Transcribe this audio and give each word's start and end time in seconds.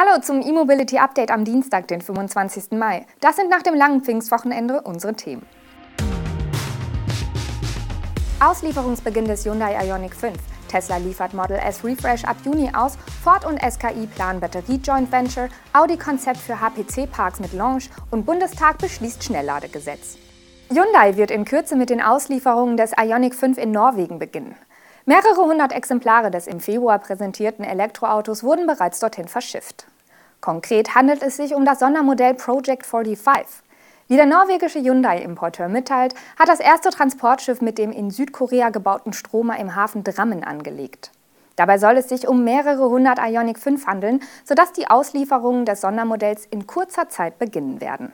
Hallo 0.00 0.20
zum 0.20 0.42
E-Mobility 0.42 0.96
Update 0.98 1.32
am 1.32 1.44
Dienstag, 1.44 1.88
den 1.88 2.00
25. 2.00 2.78
Mai. 2.78 3.04
Das 3.20 3.34
sind 3.34 3.50
nach 3.50 3.62
dem 3.62 3.74
langen 3.74 4.04
Pfingstwochenende 4.04 4.80
unsere 4.82 5.14
Themen. 5.14 5.44
Auslieferungsbeginn 8.38 9.24
des 9.24 9.44
Hyundai 9.44 9.74
Ioniq 9.84 10.14
5. 10.14 10.36
Tesla 10.68 10.98
liefert 10.98 11.34
Model 11.34 11.56
S 11.56 11.82
Refresh 11.82 12.22
ab 12.22 12.36
Juni 12.44 12.70
aus, 12.72 12.96
Ford 13.24 13.44
und 13.44 13.58
SKI 13.60 14.06
planen 14.06 14.38
Batterie-Joint 14.38 15.10
Venture, 15.10 15.48
Audi 15.72 15.96
Konzept 15.96 16.38
für 16.38 16.60
HPC-Parks 16.60 17.40
mit 17.40 17.52
Launch 17.52 17.90
und 18.12 18.24
Bundestag 18.24 18.78
beschließt 18.78 19.24
Schnellladegesetz. 19.24 20.16
Hyundai 20.70 21.16
wird 21.16 21.32
in 21.32 21.44
Kürze 21.44 21.74
mit 21.74 21.90
den 21.90 22.00
Auslieferungen 22.00 22.76
des 22.76 22.92
Ioniq 22.96 23.34
5 23.34 23.58
in 23.58 23.72
Norwegen 23.72 24.20
beginnen. 24.20 24.54
Mehrere 25.08 25.40
hundert 25.40 25.72
Exemplare 25.72 26.30
des 26.30 26.46
im 26.46 26.60
Februar 26.60 26.98
präsentierten 26.98 27.64
Elektroautos 27.64 28.44
wurden 28.44 28.66
bereits 28.66 29.00
dorthin 29.00 29.26
verschifft. 29.26 29.86
Konkret 30.42 30.94
handelt 30.94 31.22
es 31.22 31.38
sich 31.38 31.54
um 31.54 31.64
das 31.64 31.78
Sondermodell 31.78 32.34
Project 32.34 32.84
45. 32.84 33.62
Wie 34.08 34.16
der 34.16 34.26
norwegische 34.26 34.80
Hyundai-Importeur 34.80 35.70
mitteilt, 35.70 36.14
hat 36.38 36.50
das 36.50 36.60
erste 36.60 36.90
Transportschiff 36.90 37.62
mit 37.62 37.78
dem 37.78 37.90
in 37.90 38.10
Südkorea 38.10 38.68
gebauten 38.68 39.14
Stromer 39.14 39.58
im 39.58 39.74
Hafen 39.74 40.04
Drammen 40.04 40.44
angelegt. 40.44 41.10
Dabei 41.56 41.78
soll 41.78 41.96
es 41.96 42.10
sich 42.10 42.28
um 42.28 42.44
mehrere 42.44 42.90
hundert 42.90 43.18
Ioniq 43.18 43.58
5 43.58 43.86
handeln, 43.86 44.20
sodass 44.44 44.74
die 44.74 44.90
Auslieferungen 44.90 45.64
des 45.64 45.80
Sondermodells 45.80 46.44
in 46.44 46.66
kurzer 46.66 47.08
Zeit 47.08 47.38
beginnen 47.38 47.80
werden. 47.80 48.12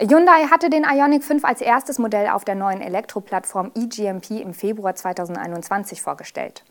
Hyundai 0.00 0.48
hatte 0.50 0.70
den 0.70 0.82
Ioniq 0.82 1.22
5 1.22 1.44
als 1.44 1.60
erstes 1.60 2.00
Modell 2.00 2.28
auf 2.28 2.44
der 2.44 2.56
neuen 2.56 2.80
Elektroplattform 2.80 3.70
eGMP 3.76 4.42
im 4.42 4.52
Februar 4.52 4.96
2021 4.96 6.02
vorgestellt. 6.02 6.64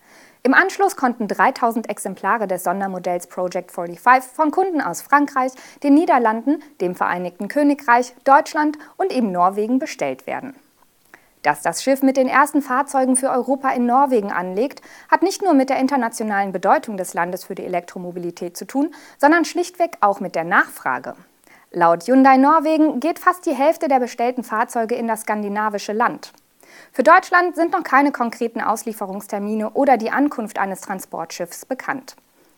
Im 0.43 0.53
Anschluss 0.53 0.97
konnten 0.97 1.29
3000 1.29 1.89
Exemplare 1.89 2.47
des 2.47 2.65
Sondermodells 2.65 3.27
Project 3.27 3.71
45 3.71 4.29
von 4.29 4.51
Kunden 4.51 4.81
aus 4.81 5.01
Frankreich, 5.01 5.53
den 5.83 5.93
Niederlanden, 5.93 6.61
dem 6.81 6.95
Vereinigten 6.95 7.47
Königreich, 7.47 8.13
Deutschland 8.25 8.77
und 8.97 9.13
eben 9.13 9.31
Norwegen 9.31 9.79
bestellt 9.79 10.27
werden. 10.27 10.53
Dass 11.43 11.61
das 11.61 11.81
Schiff 11.81 12.03
mit 12.03 12.17
den 12.17 12.27
ersten 12.27 12.61
Fahrzeugen 12.61 13.15
für 13.15 13.29
Europa 13.29 13.69
in 13.69 13.85
Norwegen 13.85 14.33
anlegt, 14.33 14.81
hat 15.09 15.23
nicht 15.23 15.41
nur 15.41 15.53
mit 15.53 15.69
der 15.69 15.79
internationalen 15.79 16.51
Bedeutung 16.51 16.97
des 16.97 17.13
Landes 17.13 17.45
für 17.45 17.55
die 17.55 17.65
Elektromobilität 17.65 18.57
zu 18.57 18.65
tun, 18.65 18.93
sondern 19.17 19.45
schlichtweg 19.45 19.95
auch 20.01 20.19
mit 20.19 20.35
der 20.35 20.43
Nachfrage. 20.43 21.15
Laut 21.75 22.03
Hyundai 22.03 22.37
Norwegen 22.37 22.99
geht 22.99 23.17
fast 23.17 23.47
die 23.47 23.55
Hälfte 23.55 23.87
der 23.87 23.99
bestellten 23.99 24.43
Fahrzeuge 24.43 24.93
in 24.93 25.07
das 25.07 25.21
skandinavische 25.21 25.91
Land. 25.91 26.31
Für 26.91 27.01
Deutschland 27.01 27.55
sind 27.55 27.71
noch 27.71 27.81
keine 27.81 28.11
konkreten 28.11 28.61
Auslieferungstermine 28.61 29.71
oder 29.71 29.97
die 29.97 30.11
Ankunft 30.11 30.59
eines 30.59 30.81
Transportschiffs 30.81 31.65
bekannt. 31.65 32.15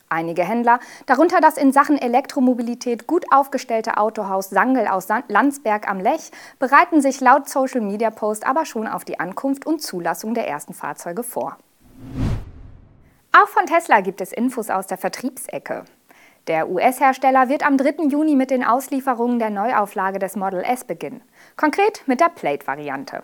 Einige 0.10 0.44
Händler, 0.44 0.82
darunter 1.06 1.40
das 1.40 1.56
in 1.56 1.72
Sachen 1.72 1.98
Elektromobilität 1.98 3.08
gut 3.08 3.26
aufgestellte 3.32 3.96
Autohaus 3.96 4.50
Sangel 4.50 4.86
aus 4.86 5.08
Landsberg 5.30 5.90
am 5.90 6.02
Lech, 6.02 6.32
bereiten 6.60 7.00
sich 7.00 7.22
laut 7.22 7.48
Social 7.48 7.80
Media 7.80 8.10
Post 8.10 8.46
aber 8.46 8.66
schon 8.66 8.86
auf 8.86 9.06
die 9.06 9.22
Ankunft 9.22 9.66
und 9.66 9.82
Zulassung 9.82 10.34
der 10.34 10.50
ersten 10.50 10.74
Fahrzeuge 10.74 11.24
vor. 11.24 11.58
Auch 13.32 13.48
von 13.48 13.66
Tesla 13.66 14.02
gibt 14.02 14.20
es 14.20 14.34
Infos 14.34 14.70
aus 14.70 14.88
der 14.88 14.98
Vertriebsecke. 14.98 15.86
Der 16.48 16.70
US-Hersteller 16.70 17.50
wird 17.50 17.66
am 17.66 17.76
3. 17.76 18.06
Juni 18.08 18.36
mit 18.36 18.52
den 18.52 18.64
Auslieferungen 18.64 19.40
der 19.40 19.50
Neuauflage 19.50 20.20
des 20.20 20.36
Model 20.36 20.62
S 20.64 20.84
beginnen, 20.84 21.24
konkret 21.58 22.04
mit 22.06 22.20
der 22.20 22.30
Plate-Variante. 22.30 23.22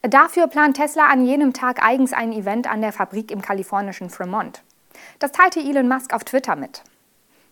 Dafür 0.00 0.46
plant 0.46 0.76
Tesla 0.76 1.08
an 1.08 1.26
jenem 1.26 1.52
Tag 1.52 1.84
eigens 1.84 2.14
ein 2.14 2.32
Event 2.32 2.70
an 2.70 2.80
der 2.80 2.92
Fabrik 2.94 3.30
im 3.30 3.42
kalifornischen 3.42 4.08
Fremont. 4.08 4.62
Das 5.18 5.32
teilte 5.32 5.60
Elon 5.60 5.88
Musk 5.88 6.14
auf 6.14 6.24
Twitter 6.24 6.56
mit. 6.56 6.82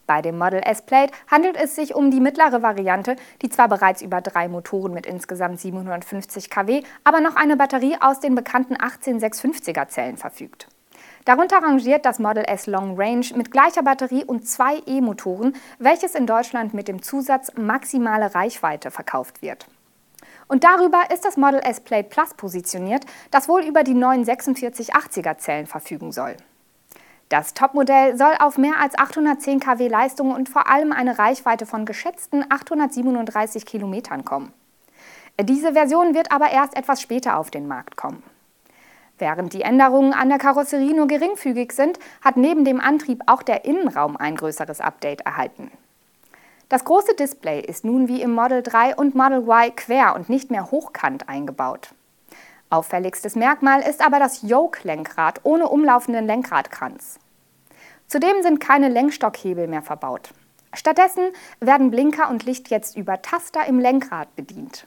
Bei 0.06 0.22
dem 0.22 0.38
Model 0.38 0.62
S 0.64 0.80
Plate 0.82 1.12
handelt 1.30 1.56
es 1.56 1.76
sich 1.76 1.94
um 1.94 2.10
die 2.10 2.20
mittlere 2.20 2.62
Variante, 2.62 3.16
die 3.42 3.50
zwar 3.50 3.68
bereits 3.68 4.00
über 4.00 4.22
drei 4.22 4.48
Motoren 4.48 4.94
mit 4.94 5.04
insgesamt 5.04 5.60
750 5.60 6.48
kW, 6.48 6.82
aber 7.04 7.20
noch 7.20 7.36
eine 7.36 7.56
Batterie 7.56 7.96
aus 8.00 8.20
den 8.20 8.34
bekannten 8.34 8.76
18650er 8.76 9.88
Zellen 9.88 10.16
verfügt. 10.16 10.68
Darunter 11.26 11.56
rangiert 11.58 12.06
das 12.06 12.20
Model 12.20 12.44
S 12.44 12.68
Long 12.68 12.94
Range 12.96 13.26
mit 13.34 13.50
gleicher 13.50 13.82
Batterie 13.82 14.24
und 14.24 14.46
zwei 14.48 14.80
E-Motoren, 14.86 15.56
welches 15.80 16.14
in 16.14 16.24
Deutschland 16.24 16.72
mit 16.72 16.86
dem 16.86 17.02
Zusatz 17.02 17.50
maximale 17.56 18.32
Reichweite 18.32 18.92
verkauft 18.92 19.42
wird. 19.42 19.66
Und 20.46 20.62
darüber 20.62 21.10
ist 21.12 21.24
das 21.24 21.36
Model 21.36 21.58
S 21.64 21.80
Plate 21.80 22.08
Plus 22.10 22.34
positioniert, 22.34 23.04
das 23.32 23.48
wohl 23.48 23.62
über 23.64 23.82
die 23.82 23.94
neuen 23.94 24.24
4680er 24.24 25.36
Zellen 25.38 25.66
verfügen 25.66 26.12
soll. 26.12 26.36
Das 27.28 27.54
Topmodell 27.54 28.16
soll 28.16 28.36
auf 28.38 28.56
mehr 28.56 28.78
als 28.80 28.96
810 28.96 29.58
kW 29.58 29.88
Leistung 29.88 30.30
und 30.30 30.48
vor 30.48 30.70
allem 30.70 30.92
eine 30.92 31.18
Reichweite 31.18 31.66
von 31.66 31.86
geschätzten 31.86 32.44
837 32.48 33.66
Kilometern 33.66 34.24
kommen. 34.24 34.52
Diese 35.40 35.72
Version 35.72 36.14
wird 36.14 36.30
aber 36.30 36.52
erst 36.52 36.76
etwas 36.76 37.02
später 37.02 37.36
auf 37.36 37.50
den 37.50 37.66
Markt 37.66 37.96
kommen. 37.96 38.22
Während 39.18 39.54
die 39.54 39.62
Änderungen 39.62 40.12
an 40.12 40.28
der 40.28 40.38
Karosserie 40.38 40.94
nur 40.94 41.06
geringfügig 41.06 41.72
sind, 41.72 41.98
hat 42.22 42.36
neben 42.36 42.64
dem 42.64 42.80
Antrieb 42.80 43.22
auch 43.26 43.42
der 43.42 43.64
Innenraum 43.64 44.16
ein 44.16 44.36
größeres 44.36 44.80
Update 44.80 45.22
erhalten. 45.22 45.70
Das 46.68 46.84
große 46.84 47.14
Display 47.14 47.60
ist 47.60 47.84
nun 47.84 48.08
wie 48.08 48.20
im 48.20 48.32
Model 48.34 48.62
3 48.62 48.96
und 48.96 49.14
Model 49.14 49.38
Y 49.48 49.74
quer 49.74 50.16
und 50.16 50.28
nicht 50.28 50.50
mehr 50.50 50.70
hochkant 50.70 51.28
eingebaut. 51.28 51.90
Auffälligstes 52.68 53.36
Merkmal 53.36 53.80
ist 53.82 54.04
aber 54.04 54.18
das 54.18 54.42
Yoke-Lenkrad 54.42 55.40
ohne 55.44 55.68
umlaufenden 55.68 56.26
Lenkradkranz. 56.26 57.20
Zudem 58.08 58.42
sind 58.42 58.60
keine 58.60 58.88
Lenkstockhebel 58.88 59.68
mehr 59.68 59.82
verbaut. 59.82 60.30
Stattdessen 60.74 61.30
werden 61.60 61.90
Blinker 61.90 62.28
und 62.28 62.44
Licht 62.44 62.68
jetzt 62.68 62.96
über 62.96 63.22
Taster 63.22 63.64
im 63.66 63.78
Lenkrad 63.78 64.34
bedient. 64.34 64.86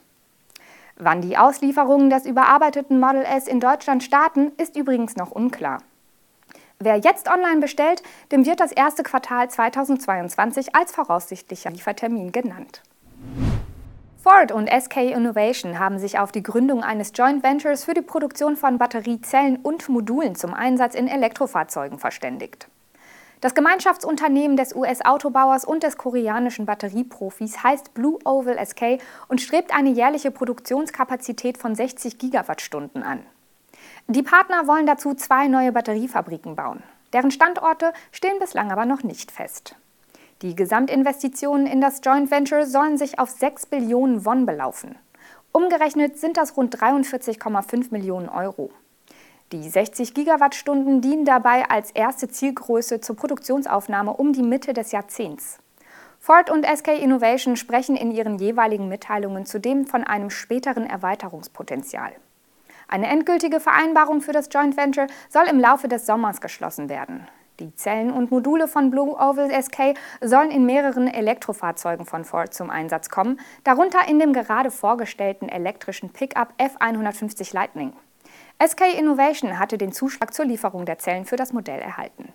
Wann 1.02 1.22
die 1.22 1.38
Auslieferungen 1.38 2.10
des 2.10 2.26
überarbeiteten 2.26 3.00
Model 3.00 3.22
S 3.22 3.48
in 3.48 3.58
Deutschland 3.58 4.02
starten, 4.02 4.52
ist 4.58 4.76
übrigens 4.76 5.16
noch 5.16 5.30
unklar. 5.30 5.78
Wer 6.78 6.96
jetzt 6.96 7.26
online 7.26 7.60
bestellt, 7.60 8.02
dem 8.32 8.44
wird 8.44 8.60
das 8.60 8.70
erste 8.70 9.02
Quartal 9.02 9.48
2022 9.48 10.74
als 10.74 10.92
voraussichtlicher 10.92 11.70
Liefertermin 11.70 12.32
genannt. 12.32 12.82
Ford 14.22 14.52
und 14.52 14.68
SK 14.68 14.96
Innovation 14.98 15.78
haben 15.78 15.98
sich 15.98 16.18
auf 16.18 16.32
die 16.32 16.42
Gründung 16.42 16.82
eines 16.82 17.12
Joint 17.14 17.42
Ventures 17.42 17.84
für 17.84 17.94
die 17.94 18.02
Produktion 18.02 18.56
von 18.56 18.76
Batteriezellen 18.76 19.56
und 19.56 19.88
Modulen 19.88 20.34
zum 20.34 20.52
Einsatz 20.52 20.94
in 20.94 21.08
Elektrofahrzeugen 21.08 21.98
verständigt. 21.98 22.68
Das 23.40 23.54
Gemeinschaftsunternehmen 23.54 24.58
des 24.58 24.74
US-Autobauers 24.74 25.64
und 25.64 25.82
des 25.82 25.96
koreanischen 25.96 26.66
Batterieprofis 26.66 27.62
heißt 27.62 27.94
Blue 27.94 28.18
Oval 28.24 28.58
SK 28.64 29.00
und 29.28 29.40
strebt 29.40 29.74
eine 29.74 29.88
jährliche 29.88 30.30
Produktionskapazität 30.30 31.56
von 31.56 31.74
60 31.74 32.18
Gigawattstunden 32.18 33.02
an. 33.02 33.24
Die 34.08 34.22
Partner 34.22 34.66
wollen 34.66 34.84
dazu 34.84 35.14
zwei 35.14 35.48
neue 35.48 35.72
Batteriefabriken 35.72 36.54
bauen. 36.54 36.82
Deren 37.14 37.30
Standorte 37.30 37.94
stehen 38.12 38.38
bislang 38.38 38.70
aber 38.70 38.84
noch 38.84 39.02
nicht 39.02 39.30
fest. 39.30 39.74
Die 40.42 40.54
Gesamtinvestitionen 40.54 41.66
in 41.66 41.80
das 41.80 42.00
Joint 42.04 42.30
Venture 42.30 42.66
sollen 42.66 42.98
sich 42.98 43.18
auf 43.18 43.30
6 43.30 43.66
Billionen 43.66 44.26
Won 44.26 44.44
belaufen. 44.44 44.96
Umgerechnet 45.52 46.18
sind 46.18 46.36
das 46.36 46.58
rund 46.58 46.76
43,5 46.76 47.88
Millionen 47.90 48.28
Euro. 48.28 48.70
Die 49.52 49.68
60 49.68 50.14
Gigawattstunden 50.14 51.00
dienen 51.00 51.24
dabei 51.24 51.68
als 51.68 51.90
erste 51.90 52.28
Zielgröße 52.28 53.00
zur 53.00 53.16
Produktionsaufnahme 53.16 54.12
um 54.12 54.32
die 54.32 54.44
Mitte 54.44 54.72
des 54.72 54.92
Jahrzehnts. 54.92 55.58
Ford 56.20 56.50
und 56.50 56.64
SK 56.64 57.00
Innovation 57.00 57.56
sprechen 57.56 57.96
in 57.96 58.12
ihren 58.12 58.38
jeweiligen 58.38 58.88
Mitteilungen 58.88 59.46
zudem 59.46 59.86
von 59.86 60.04
einem 60.04 60.30
späteren 60.30 60.86
Erweiterungspotenzial. 60.86 62.12
Eine 62.86 63.08
endgültige 63.08 63.58
Vereinbarung 63.58 64.20
für 64.20 64.32
das 64.32 64.48
Joint 64.52 64.76
Venture 64.76 65.08
soll 65.28 65.48
im 65.48 65.58
Laufe 65.58 65.88
des 65.88 66.06
Sommers 66.06 66.40
geschlossen 66.40 66.88
werden. 66.88 67.26
Die 67.58 67.74
Zellen 67.74 68.12
und 68.12 68.30
Module 68.30 68.68
von 68.68 68.90
Blue 68.90 69.16
Oval 69.16 69.50
SK 69.50 69.94
sollen 70.20 70.52
in 70.52 70.64
mehreren 70.64 71.08
Elektrofahrzeugen 71.08 72.06
von 72.06 72.24
Ford 72.24 72.54
zum 72.54 72.70
Einsatz 72.70 73.08
kommen, 73.08 73.40
darunter 73.64 74.06
in 74.08 74.20
dem 74.20 74.32
gerade 74.32 74.70
vorgestellten 74.70 75.48
elektrischen 75.48 76.10
Pickup 76.10 76.54
F150 76.58 77.52
Lightning. 77.52 77.92
SK 78.62 78.98
Innovation 78.98 79.58
hatte 79.58 79.78
den 79.78 79.90
Zuschlag 79.90 80.34
zur 80.34 80.44
Lieferung 80.44 80.84
der 80.84 80.98
Zellen 80.98 81.24
für 81.24 81.36
das 81.36 81.54
Modell 81.54 81.80
erhalten. 81.80 82.30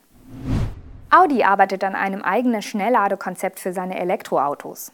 Audi 1.12 1.44
arbeitet 1.44 1.83
an 1.83 1.94
einem 1.94 2.24
eigenen 2.24 2.63
Schnellladekonzept 2.63 3.60
für 3.60 3.74
seine 3.74 4.00
Elektroautos. 4.00 4.92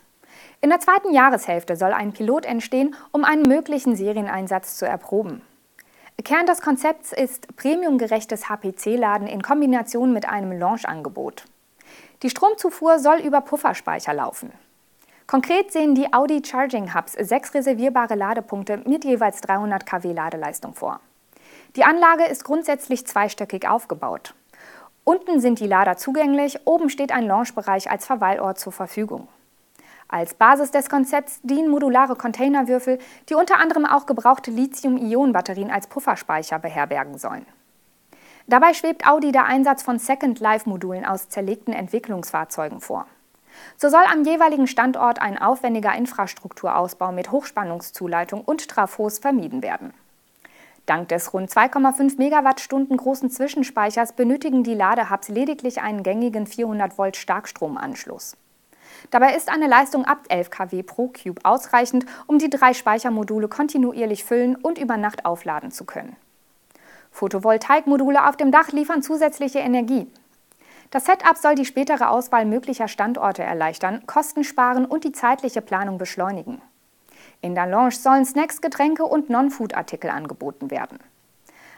In 0.60 0.70
der 0.70 0.82
zweiten 0.82 1.14
Jahreshälfte 1.14 1.78
soll 1.78 1.94
ein 1.94 2.12
Pilot 2.12 2.46
entstehen, 2.46 2.96
um 3.14 3.24
einen 3.24 3.44
möglichen 3.44 3.96
Serieneinsatz 3.96 4.76
zu 4.76 4.86
erproben. 4.86 5.42
Kern 6.22 6.46
des 6.46 6.62
Konzepts 6.62 7.14
ist 7.14 7.56
premiumgerechtes 7.56 8.50
HPC-Laden 8.50 9.28
in 9.28 9.42
Kombination 9.42 10.12
mit 10.12 10.28
einem 10.28 10.52
Launch-Angebot. 10.52 11.46
Die 12.24 12.30
Stromzufuhr 12.30 13.00
soll 13.00 13.20
über 13.20 13.40
Pufferspeicher 13.40 14.14
laufen. 14.14 14.52
Konkret 15.28 15.72
sehen 15.72 15.96
die 15.96 16.12
Audi 16.14 16.42
Charging 16.46 16.94
Hubs 16.94 17.14
sechs 17.14 17.54
reservierbare 17.54 18.16
Ladepunkte 18.16 18.82
mit 18.86 19.06
jeweils 19.06 19.40
300 19.40 19.86
kW 19.86 20.12
Ladeleistung 20.12 20.74
vor. 20.74 21.00
Die 21.78 21.86
Anlage 21.86 22.26
ist 22.26 22.44
grundsätzlich 22.44 23.08
zweistöckig 23.08 23.66
aufgebaut. 23.70 24.34
Unten 25.06 25.40
sind 25.40 25.60
die 25.60 25.68
Lader 25.68 25.96
zugänglich, 25.96 26.60
oben 26.66 26.90
steht 26.90 27.14
ein 27.14 27.26
Launchbereich 27.26 27.90
als 27.90 28.06
Verweilort 28.06 28.60
zur 28.60 28.74
Verfügung. 28.74 29.30
Als 30.10 30.34
Basis 30.34 30.72
des 30.72 30.90
Konzepts 30.90 31.40
dienen 31.44 31.70
modulare 31.70 32.18
Containerwürfel, 32.18 33.00
die 33.30 33.36
unter 33.36 33.60
anderem 33.60 33.86
auch 33.86 34.06
gebrauchte 34.06 34.52
Lithium-Ionen-Batterien 34.52 35.72
als 35.72 35.88
Pufferspeicher 35.88 36.60
beherbergen 36.60 37.18
sollen. 37.18 37.46
Dabei 38.48 38.74
schwebt 38.74 39.08
Audi 39.08 39.32
der 39.32 39.46
Einsatz 39.46 39.82
von 39.82 39.98
Second 39.98 40.42
Life-Modulen 40.42 41.06
aus 41.06 41.30
zerlegten 41.30 41.74
Entwicklungsfahrzeugen 41.74 42.82
vor. 42.82 43.08
So 43.78 43.88
soll 43.88 44.04
am 44.12 44.26
jeweiligen 44.26 44.68
Standort 44.68 45.22
ein 45.22 45.38
aufwendiger 45.38 45.96
Infrastrukturausbau 45.96 47.14
mit 47.14 47.32
Hochspannungszuleitung 47.32 48.42
und 48.42 48.68
Trafos 48.68 49.20
vermieden 49.20 49.64
werden. 49.64 49.94
Dank 50.86 51.10
des 51.10 51.34
rund 51.34 51.50
2,5 51.50 52.18
Megawattstunden 52.18 52.98
großen 52.98 53.30
Zwischenspeichers 53.30 54.14
benötigen 54.14 54.64
die 54.64 54.74
Ladehubs 54.74 55.30
lediglich 55.30 55.82
einen 55.82 56.04
gängigen 56.04 56.48
400 56.48 56.98
Volt 56.98 57.18
Starkstromanschluss. 57.18 58.36
Dabei 59.10 59.36
ist 59.36 59.50
eine 59.50 59.68
Leistung 59.68 60.06
ab 60.06 60.26
11 60.30 60.50
kW 60.50 60.84
pro 60.84 61.08
Cube 61.08 61.42
ausreichend, 61.44 62.06
um 62.28 62.40
die 62.40 62.50
drei 62.50 62.74
Speichermodule 62.74 63.48
kontinuierlich 63.48 64.24
füllen 64.24 64.56
und 64.56 64.78
über 64.78 64.98
Nacht 64.98 65.26
aufladen 65.26 65.72
zu 65.72 65.86
können. 65.86 66.16
Photovoltaikmodule 67.12 68.28
auf 68.28 68.38
dem 68.38 68.52
Dach 68.52 68.72
liefern 68.72 69.02
zusätzliche 69.02 69.60
Energie. 69.60 70.08
Das 70.92 71.06
Setup 71.06 71.38
soll 71.38 71.56
die 71.56 71.66
spätere 71.66 72.10
Auswahl 72.10 72.46
möglicher 72.46 72.88
Standorte 72.88 73.44
erleichtern, 73.44 74.06
Kosten 74.08 74.44
sparen 74.44 74.86
und 74.86 75.04
die 75.04 75.12
zeitliche 75.12 75.62
Planung 75.62 75.98
beschleunigen. 75.98 76.62
In 77.42 77.56
der 77.56 77.68
Lounge 77.68 77.92
sollen 77.92 78.26
Snacks, 78.26 78.62
Getränke 78.62 79.04
und 79.04 79.30
Non-Food-Artikel 79.30 80.10
angeboten 80.10 80.70
werden. 80.70 81.00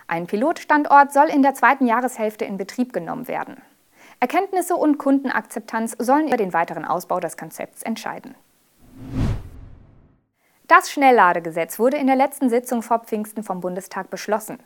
Ein 0.08 0.28
Pilotstandort 0.28 1.14
soll 1.14 1.30
in 1.30 1.42
der 1.42 1.54
zweiten 1.54 1.88
Jahreshälfte 1.88 2.44
in 2.44 2.58
Betrieb 2.58 2.92
genommen 2.92 3.28
werden. 3.28 3.62
Erkenntnisse 4.20 4.76
und 4.76 4.98
Kundenakzeptanz 4.98 5.96
sollen 6.00 6.28
über 6.28 6.38
den 6.38 6.54
weiteren 6.54 6.86
Ausbau 6.86 7.20
des 7.20 7.38
Konzepts 7.38 7.82
entscheiden. 7.84 8.36
Das 10.68 10.92
Schnellladegesetz 10.92 11.80
wurde 11.80 11.98
in 11.98 12.08
der 12.08 12.16
letzten 12.16 12.50
Sitzung 12.50 12.82
vor 12.82 13.00
Pfingsten 13.00 13.44
vom 13.44 13.62
Bundestag 13.62 14.10
beschlossen. 14.10 14.60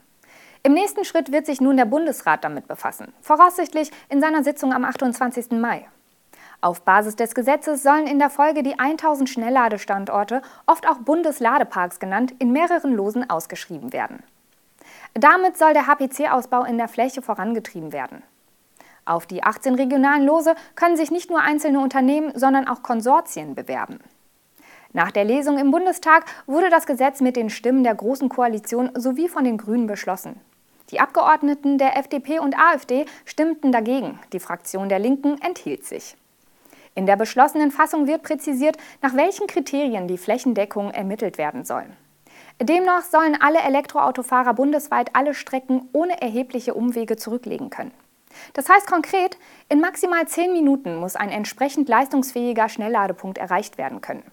Im 0.64 0.74
nächsten 0.74 1.06
Schritt 1.06 1.32
wird 1.32 1.46
sich 1.46 1.62
nun 1.62 1.78
der 1.78 1.86
Bundesrat 1.86 2.44
damit 2.44 2.68
befassen, 2.68 3.14
voraussichtlich 3.22 3.92
in 4.10 4.22
seiner 4.22 4.44
Sitzung 4.44 4.74
am 4.74 4.86
28. 4.86 5.52
Mai. 5.52 5.88
Auf 6.60 6.82
Basis 6.82 7.16
des 7.16 7.36
Gesetzes 7.36 7.84
sollen 7.84 8.08
in 8.08 8.18
der 8.18 8.32
Folge 8.32 8.64
die 8.64 8.80
1000 8.80 9.30
Schnellladestandorte, 9.30 10.42
oft 10.66 10.88
auch 10.88 10.98
Bundesladeparks 10.98 12.00
genannt, 12.00 12.34
in 12.40 12.52
mehreren 12.52 12.94
Losen 12.94 13.30
ausgeschrieben 13.30 13.94
werden. 13.94 14.24
Damit 15.14 15.58
soll 15.58 15.74
der 15.74 15.86
HPC-Ausbau 15.86 16.64
in 16.64 16.78
der 16.78 16.88
Fläche 16.88 17.22
vorangetrieben 17.22 17.94
werden. 17.94 18.24
Auf 19.06 19.26
die 19.28 19.44
18 19.44 19.76
regionalen 19.76 20.26
Lose 20.26 20.56
können 20.76 20.98
sich 20.98 21.12
nicht 21.12 21.30
nur 21.30 21.42
einzelne 21.42 21.80
Unternehmen, 21.80 22.32
sondern 22.36 22.68
auch 22.68 22.82
Konsortien 22.82 23.56
bewerben. 23.56 24.00
Nach 24.94 25.12
der 25.12 25.26
Lesung 25.26 25.60
im 25.60 25.70
Bundestag 25.70 26.26
wurde 26.48 26.70
das 26.70 26.88
Gesetz 26.88 27.22
mit 27.22 27.36
den 27.36 27.50
Stimmen 27.50 27.84
der 27.84 27.96
Großen 27.96 28.30
Koalition 28.30 28.90
sowie 28.96 29.30
von 29.30 29.44
den 29.44 29.58
Grünen 29.58 29.86
beschlossen. 29.86 30.40
Die 30.90 31.00
Abgeordneten 31.00 31.78
der 31.78 31.98
FDP 31.98 32.40
und 32.40 32.58
AfD 32.58 33.06
stimmten 33.26 33.72
dagegen, 33.72 34.20
die 34.34 34.40
Fraktion 34.40 34.90
der 34.90 35.00
Linken 35.00 35.40
enthielt 35.42 35.86
sich. 35.86 36.18
In 36.98 37.06
der 37.06 37.16
beschlossenen 37.16 37.70
Fassung 37.70 38.08
wird 38.08 38.24
präzisiert, 38.24 38.76
nach 39.04 39.16
welchen 39.16 39.46
Kriterien 39.46 40.08
die 40.08 40.18
Flächendeckung 40.18 40.90
ermittelt 40.90 41.38
werden 41.38 41.64
soll. 41.64 41.86
Demnach 42.60 43.04
sollen 43.04 43.40
alle 43.40 43.60
Elektroautofahrer 43.60 44.56
bundesweit 44.56 45.12
alle 45.14 45.36
Strecken 45.36 45.90
ohne 45.94 46.20
erhebliche 46.20 46.74
Umwege 46.74 47.16
zurücklegen 47.16 47.70
können. 47.70 47.92
Das 48.54 48.68
heißt 48.68 48.88
konkret, 48.88 49.38
in 49.70 49.80
maximal 49.80 50.28
10 50.28 50.52
Minuten 50.52 50.96
muss 50.96 51.16
ein 51.16 51.30
entsprechend 51.30 51.88
leistungsfähiger 51.88 52.68
Schnellladepunkt 52.68 53.38
erreicht 53.38 53.78
werden 53.78 54.02
können. 54.02 54.24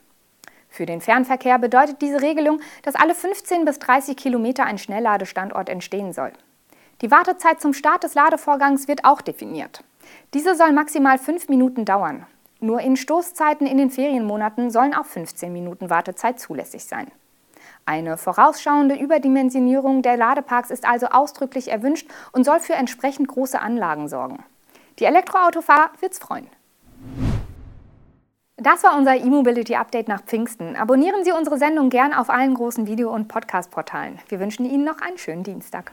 Für 0.70 0.86
den 0.86 1.02
Fernverkehr 1.02 1.58
bedeutet 1.58 2.00
diese 2.00 2.22
Regelung, 2.22 2.62
dass 2.80 2.94
alle 2.94 3.14
15 3.14 3.66
bis 3.66 3.78
30 3.78 4.16
Kilometer 4.16 4.64
ein 4.64 4.78
Schnellladestandort 4.78 5.68
entstehen 5.68 6.14
soll. 6.14 6.32
Die 7.02 7.10
Wartezeit 7.10 7.60
zum 7.60 7.74
Start 7.74 8.04
des 8.04 8.14
Ladevorgangs 8.14 8.88
wird 8.88 9.04
auch 9.04 9.20
definiert. 9.20 9.84
Diese 10.32 10.54
soll 10.54 10.72
maximal 10.72 11.18
5 11.18 11.50
Minuten 11.50 11.84
dauern. 11.84 12.26
Nur 12.64 12.80
in 12.80 12.96
Stoßzeiten 12.96 13.66
in 13.66 13.76
den 13.76 13.90
Ferienmonaten 13.90 14.70
sollen 14.70 14.94
auch 14.94 15.04
15 15.04 15.52
Minuten 15.52 15.90
Wartezeit 15.90 16.40
zulässig 16.40 16.86
sein. 16.86 17.10
Eine 17.84 18.16
vorausschauende 18.16 18.94
Überdimensionierung 18.94 20.00
der 20.00 20.16
Ladeparks 20.16 20.70
ist 20.70 20.86
also 20.86 21.08
ausdrücklich 21.08 21.70
erwünscht 21.70 22.08
und 22.32 22.44
soll 22.44 22.60
für 22.60 22.72
entsprechend 22.72 23.28
große 23.28 23.60
Anlagen 23.60 24.08
sorgen. 24.08 24.42
Die 24.98 25.04
Elektroautofahrer 25.04 25.90
wird's 26.00 26.18
freuen. 26.18 26.46
Das 28.56 28.82
war 28.82 28.96
unser 28.96 29.16
E-Mobility 29.16 29.74
Update 29.74 30.08
nach 30.08 30.22
Pfingsten. 30.22 30.74
Abonnieren 30.74 31.22
Sie 31.22 31.32
unsere 31.32 31.58
Sendung 31.58 31.90
gern 31.90 32.14
auf 32.14 32.30
allen 32.30 32.54
großen 32.54 32.86
Video- 32.86 33.12
und 33.12 33.28
Podcast-Portalen. 33.28 34.20
Wir 34.28 34.40
wünschen 34.40 34.64
Ihnen 34.64 34.84
noch 34.84 35.02
einen 35.02 35.18
schönen 35.18 35.42
Dienstag. 35.42 35.92